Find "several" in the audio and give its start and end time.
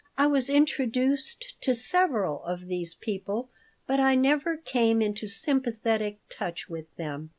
1.75-2.43